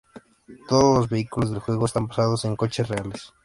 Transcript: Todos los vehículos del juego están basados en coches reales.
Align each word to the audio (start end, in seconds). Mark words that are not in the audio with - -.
Todos 0.67 0.97
los 0.97 1.09
vehículos 1.09 1.51
del 1.51 1.59
juego 1.59 1.85
están 1.85 2.07
basados 2.07 2.43
en 2.45 2.55
coches 2.55 2.87
reales. 2.89 3.35